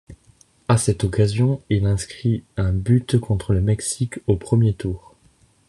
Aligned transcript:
À 0.67 0.79
cette 0.79 1.03
occasion, 1.03 1.61
il 1.69 1.85
inscrit 1.85 2.43
un 2.57 2.73
but 2.73 3.19
contre 3.19 3.53
le 3.53 3.61
Mexique 3.61 4.17
au 4.25 4.35
premier 4.35 4.73
tour. 4.73 5.13